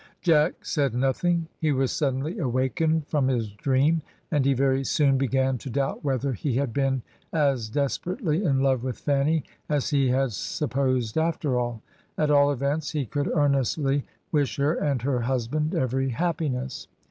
[0.23, 5.59] Jack said nothing, he was suddenly awakened from his dream, and he very soon began
[5.59, 10.31] to doubt whether he had been as desperately in love with Fanny as he had
[10.31, 11.83] supposed after all.
[12.17, 16.87] At all events he could earnestly wish her and her husband every happiness.